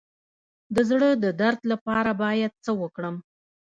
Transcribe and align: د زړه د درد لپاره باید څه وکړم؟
د 0.75 0.77
زړه 0.89 1.09
د 1.23 1.25
درد 1.41 1.61
لپاره 1.71 2.11
باید 2.23 2.51
څه 2.63 2.71
وکړم؟ 2.81 3.15